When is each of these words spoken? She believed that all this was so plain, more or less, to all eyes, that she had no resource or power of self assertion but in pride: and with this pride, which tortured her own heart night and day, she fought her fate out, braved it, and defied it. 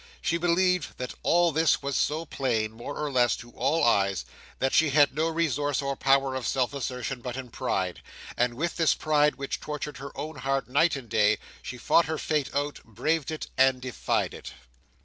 She 0.19 0.39
believed 0.39 0.97
that 0.97 1.13
all 1.21 1.51
this 1.51 1.83
was 1.83 1.95
so 1.95 2.25
plain, 2.25 2.71
more 2.71 2.97
or 2.97 3.11
less, 3.11 3.35
to 3.35 3.51
all 3.51 3.83
eyes, 3.83 4.25
that 4.57 4.73
she 4.73 4.89
had 4.89 5.13
no 5.13 5.27
resource 5.27 5.79
or 5.79 5.95
power 5.95 6.33
of 6.33 6.47
self 6.47 6.73
assertion 6.73 7.21
but 7.21 7.37
in 7.37 7.51
pride: 7.51 8.01
and 8.35 8.55
with 8.55 8.77
this 8.77 8.95
pride, 8.95 9.35
which 9.35 9.59
tortured 9.59 9.97
her 9.97 10.09
own 10.17 10.37
heart 10.37 10.67
night 10.67 10.95
and 10.95 11.07
day, 11.07 11.37
she 11.61 11.77
fought 11.77 12.05
her 12.05 12.17
fate 12.17 12.49
out, 12.55 12.79
braved 12.83 13.29
it, 13.29 13.45
and 13.59 13.79
defied 13.79 14.33
it. 14.33 14.53